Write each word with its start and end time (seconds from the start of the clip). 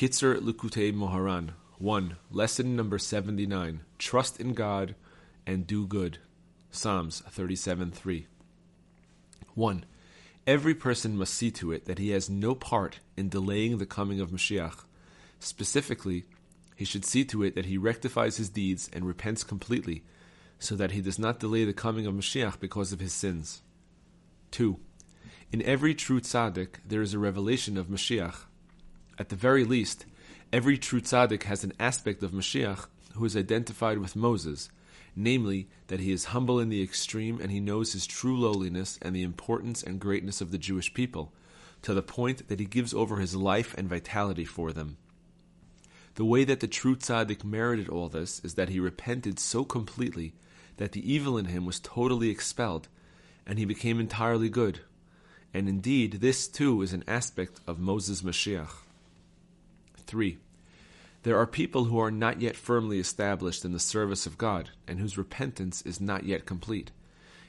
Kitzur 0.00 0.40
Likutey 0.40 0.94
Moharan 0.94 1.50
1. 1.76 2.16
Lesson 2.30 2.74
number 2.74 2.98
79 2.98 3.82
Trust 3.98 4.40
in 4.40 4.54
God 4.54 4.94
and 5.46 5.66
do 5.66 5.86
good. 5.86 6.16
Psalms 6.70 7.20
37 7.28 7.90
3. 7.90 8.26
1. 9.52 9.84
Every 10.46 10.74
person 10.74 11.18
must 11.18 11.34
see 11.34 11.50
to 11.50 11.70
it 11.70 11.84
that 11.84 11.98
he 11.98 12.12
has 12.12 12.30
no 12.30 12.54
part 12.54 13.00
in 13.18 13.28
delaying 13.28 13.76
the 13.76 13.84
coming 13.84 14.22
of 14.22 14.30
Mashiach. 14.30 14.84
Specifically, 15.38 16.24
he 16.76 16.86
should 16.86 17.04
see 17.04 17.26
to 17.26 17.42
it 17.42 17.54
that 17.54 17.66
he 17.66 17.76
rectifies 17.76 18.38
his 18.38 18.48
deeds 18.48 18.88
and 18.94 19.06
repents 19.06 19.44
completely, 19.44 20.02
so 20.58 20.76
that 20.76 20.92
he 20.92 21.02
does 21.02 21.18
not 21.18 21.38
delay 21.38 21.66
the 21.66 21.74
coming 21.74 22.06
of 22.06 22.14
Mashiach 22.14 22.58
because 22.58 22.94
of 22.94 23.00
his 23.00 23.12
sins. 23.12 23.60
2. 24.52 24.80
In 25.52 25.60
every 25.60 25.94
true 25.94 26.22
tzaddik 26.22 26.76
there 26.86 27.02
is 27.02 27.12
a 27.12 27.18
revelation 27.18 27.76
of 27.76 27.88
Mashiach. 27.88 28.44
At 29.20 29.28
the 29.28 29.36
very 29.36 29.64
least, 29.64 30.06
every 30.50 30.78
true 30.78 31.02
tzaddik 31.02 31.42
has 31.42 31.62
an 31.62 31.74
aspect 31.78 32.22
of 32.22 32.30
Mashiach 32.30 32.86
who 33.12 33.26
is 33.26 33.36
identified 33.36 33.98
with 33.98 34.16
Moses, 34.16 34.70
namely 35.14 35.68
that 35.88 36.00
he 36.00 36.10
is 36.10 36.32
humble 36.32 36.58
in 36.58 36.70
the 36.70 36.82
extreme 36.82 37.38
and 37.38 37.52
he 37.52 37.60
knows 37.60 37.92
his 37.92 38.06
true 38.06 38.34
lowliness 38.34 38.98
and 39.02 39.14
the 39.14 39.22
importance 39.22 39.82
and 39.82 40.00
greatness 40.00 40.40
of 40.40 40.52
the 40.52 40.56
Jewish 40.56 40.94
people, 40.94 41.34
to 41.82 41.92
the 41.92 42.00
point 42.00 42.48
that 42.48 42.60
he 42.60 42.64
gives 42.64 42.94
over 42.94 43.18
his 43.18 43.36
life 43.36 43.74
and 43.76 43.90
vitality 43.90 44.46
for 44.46 44.72
them. 44.72 44.96
The 46.14 46.24
way 46.24 46.44
that 46.44 46.60
the 46.60 46.66
true 46.66 46.96
tzaddik 46.96 47.44
merited 47.44 47.90
all 47.90 48.08
this 48.08 48.40
is 48.42 48.54
that 48.54 48.70
he 48.70 48.80
repented 48.80 49.38
so 49.38 49.64
completely 49.64 50.32
that 50.78 50.92
the 50.92 51.12
evil 51.12 51.36
in 51.36 51.44
him 51.44 51.66
was 51.66 51.78
totally 51.78 52.30
expelled, 52.30 52.88
and 53.46 53.58
he 53.58 53.66
became 53.66 54.00
entirely 54.00 54.48
good. 54.48 54.80
And 55.52 55.68
indeed, 55.68 56.22
this 56.22 56.48
too 56.48 56.80
is 56.80 56.94
an 56.94 57.04
aspect 57.06 57.60
of 57.66 57.78
Moses' 57.78 58.22
Mashiach. 58.22 58.70
3. 60.10 60.38
There 61.22 61.38
are 61.38 61.46
people 61.46 61.84
who 61.84 62.00
are 62.00 62.10
not 62.10 62.40
yet 62.40 62.56
firmly 62.56 62.98
established 62.98 63.64
in 63.64 63.72
the 63.72 63.78
service 63.78 64.26
of 64.26 64.36
God 64.36 64.70
and 64.88 64.98
whose 64.98 65.16
repentance 65.16 65.82
is 65.82 66.00
not 66.00 66.24
yet 66.24 66.46
complete. 66.46 66.90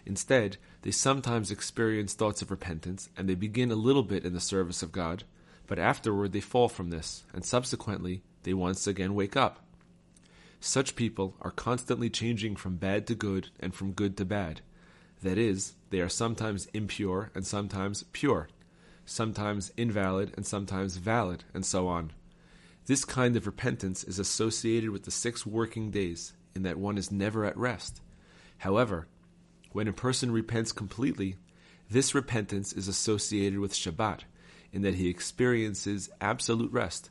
Instead, 0.06 0.58
they 0.84 0.92
sometimes 0.92 1.50
experience 1.50 2.14
thoughts 2.14 2.44
of 2.44 2.52
repentance 2.52 3.10
and 3.18 3.28
they 3.28 3.34
begin 3.34 3.72
a 3.72 3.76
little 3.76 4.04
bit 4.04 4.26
in 4.26 4.34
the 4.34 4.40
service 4.40 4.84
of 4.84 4.92
God, 4.92 5.24
but 5.66 5.80
afterward 5.80 6.34
they 6.34 6.40
fall 6.40 6.70
from 6.70 6.92
this, 6.92 7.24
and 7.34 7.44
subsequently 7.44 8.22
they 8.44 8.54
once 8.54 8.86
again 8.86 9.16
wake 9.16 9.36
up. 9.36 9.66
Such 10.60 10.96
people 10.96 11.36
are 11.42 11.50
constantly 11.50 12.12
changing 12.12 12.58
from 12.58 12.76
bad 12.76 13.08
to 13.08 13.16
good 13.16 13.50
and 13.60 13.74
from 13.74 13.94
good 13.94 14.18
to 14.18 14.26
bad. 14.26 14.62
That 15.24 15.40
is, 15.40 15.74
they 15.90 16.00
are 16.00 16.10
sometimes 16.10 16.68
impure 16.68 17.32
and 17.34 17.48
sometimes 17.48 18.04
pure, 18.12 18.50
sometimes 19.04 19.72
invalid 19.78 20.34
and 20.36 20.46
sometimes 20.46 20.98
valid, 20.98 21.44
and 21.56 21.66
so 21.66 21.88
on. 21.88 22.12
This 22.88 23.06
kind 23.06 23.38
of 23.38 23.46
repentance 23.46 24.04
is 24.04 24.18
associated 24.18 24.90
with 24.90 25.04
the 25.04 25.12
six 25.12 25.46
working 25.46 25.92
days, 25.92 26.34
in 26.56 26.64
that 26.64 26.78
one 26.78 26.98
is 26.98 27.12
never 27.12 27.46
at 27.46 27.58
rest. 27.58 28.02
However, 28.58 29.08
when 29.72 29.88
a 29.88 29.94
person 29.94 30.32
repents 30.32 30.72
completely, 30.72 31.36
this 31.90 32.16
repentance 32.16 32.74
is 32.74 32.88
associated 32.88 33.60
with 33.60 33.74
Shabbat, 33.74 34.22
in 34.74 34.82
that 34.82 34.96
he 34.96 35.10
experiences 35.10 36.10
absolute 36.20 36.72
rest. 36.72 37.10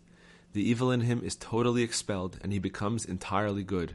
The 0.52 0.68
evil 0.68 0.90
in 0.90 1.02
him 1.02 1.22
is 1.22 1.36
totally 1.36 1.82
expelled, 1.82 2.38
and 2.42 2.52
he 2.52 2.58
becomes 2.58 3.04
entirely 3.04 3.62
good. 3.62 3.94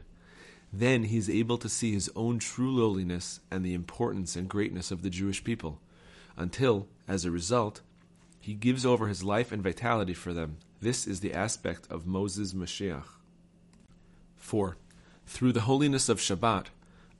Then 0.72 1.04
he 1.04 1.18
is 1.18 1.28
able 1.28 1.58
to 1.58 1.68
see 1.68 1.92
his 1.92 2.10
own 2.16 2.38
true 2.38 2.74
lowliness 2.74 3.40
and 3.50 3.64
the 3.64 3.74
importance 3.74 4.34
and 4.34 4.48
greatness 4.48 4.90
of 4.90 5.02
the 5.02 5.10
Jewish 5.10 5.44
people, 5.44 5.80
until, 6.36 6.88
as 7.06 7.24
a 7.24 7.30
result, 7.30 7.82
he 8.40 8.54
gives 8.54 8.86
over 8.86 9.08
his 9.08 9.22
life 9.22 9.52
and 9.52 9.62
vitality 9.62 10.14
for 10.14 10.32
them, 10.32 10.56
this 10.80 11.06
is 11.06 11.20
the 11.20 11.32
aspect 11.32 11.86
of 11.90 12.06
Moses 12.06 12.52
Mashiach. 12.52 13.04
4. 14.36 14.76
Through 15.26 15.52
the 15.52 15.62
holiness 15.62 16.08
of 16.08 16.18
Shabbat, 16.18 16.66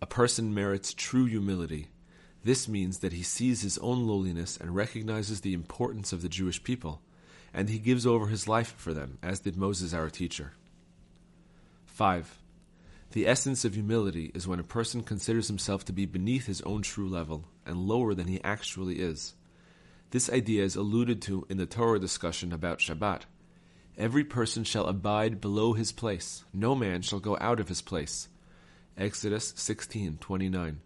a 0.00 0.06
person 0.06 0.54
merits 0.54 0.92
true 0.92 1.24
humility. 1.24 1.88
This 2.44 2.68
means 2.68 2.98
that 2.98 3.12
he 3.12 3.22
sees 3.22 3.62
his 3.62 3.78
own 3.78 4.06
lowliness 4.06 4.56
and 4.56 4.76
recognizes 4.76 5.40
the 5.40 5.54
importance 5.54 6.12
of 6.12 6.22
the 6.22 6.28
Jewish 6.28 6.62
people, 6.62 7.00
and 7.52 7.68
he 7.68 7.78
gives 7.78 8.06
over 8.06 8.26
his 8.26 8.46
life 8.46 8.74
for 8.76 8.92
them, 8.92 9.18
as 9.22 9.40
did 9.40 9.56
Moses 9.56 9.94
our 9.94 10.10
teacher. 10.10 10.52
5. 11.86 12.38
The 13.12 13.26
essence 13.26 13.64
of 13.64 13.74
humility 13.74 14.30
is 14.34 14.46
when 14.46 14.60
a 14.60 14.64
person 14.64 15.02
considers 15.02 15.48
himself 15.48 15.84
to 15.86 15.92
be 15.92 16.04
beneath 16.04 16.46
his 16.46 16.60
own 16.62 16.82
true 16.82 17.08
level 17.08 17.46
and 17.64 17.88
lower 17.88 18.12
than 18.12 18.28
he 18.28 18.44
actually 18.44 19.00
is. 19.00 19.34
This 20.10 20.30
idea 20.30 20.62
is 20.62 20.76
alluded 20.76 21.22
to 21.22 21.46
in 21.48 21.56
the 21.56 21.66
Torah 21.66 21.98
discussion 21.98 22.52
about 22.52 22.78
Shabbat. 22.78 23.22
Every 23.98 24.24
person 24.24 24.64
shall 24.64 24.86
abide 24.86 25.40
below 25.40 25.72
his 25.72 25.90
place; 25.90 26.44
no 26.52 26.74
man 26.74 27.00
shall 27.00 27.20
go 27.20 27.38
out 27.40 27.60
of 27.60 27.68
his 27.68 27.80
place. 27.80 28.28
Exodus 28.96 29.52
16:29. 29.52 30.76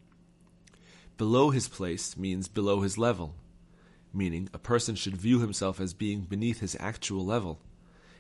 Below 1.16 1.50
his 1.50 1.66
place 1.66 2.16
means 2.16 2.46
below 2.46 2.82
his 2.82 2.98
level, 2.98 3.34
meaning 4.14 4.48
a 4.52 4.58
person 4.58 4.94
should 4.94 5.16
view 5.16 5.40
himself 5.40 5.80
as 5.80 5.92
being 5.92 6.20
beneath 6.20 6.60
his 6.60 6.76
actual 6.78 7.24
level, 7.26 7.60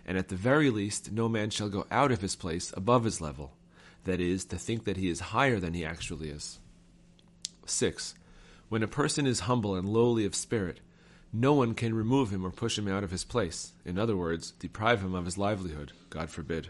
and 0.04 0.18
at 0.18 0.28
the 0.28 0.36
very 0.36 0.70
least 0.70 1.12
no 1.12 1.28
man 1.28 1.50
shall 1.50 1.68
go 1.68 1.86
out 1.90 2.10
of 2.10 2.20
his 2.20 2.34
place 2.34 2.72
above 2.76 3.04
his 3.04 3.20
level, 3.20 3.56
that 4.04 4.20
is, 4.20 4.44
to 4.46 4.58
think 4.58 4.84
that 4.84 4.96
he 4.96 5.08
is 5.08 5.20
higher 5.20 5.60
than 5.60 5.72
he 5.72 5.84
actually 5.84 6.30
is. 6.30 6.58
6. 7.64 8.14
When 8.68 8.82
a 8.82 8.88
person 8.88 9.24
is 9.26 9.40
humble 9.40 9.76
and 9.76 9.88
lowly 9.88 10.24
of 10.24 10.34
spirit, 10.34 10.80
no 11.32 11.52
one 11.52 11.74
can 11.74 11.94
remove 11.94 12.30
him 12.30 12.44
or 12.44 12.50
push 12.50 12.78
him 12.78 12.88
out 12.88 13.04
of 13.04 13.10
his 13.10 13.24
place. 13.24 13.72
In 13.84 13.98
other 13.98 14.16
words, 14.16 14.52
deprive 14.58 15.02
him 15.02 15.14
of 15.14 15.24
his 15.24 15.38
livelihood. 15.38 15.92
God 16.10 16.30
forbid. 16.30 16.68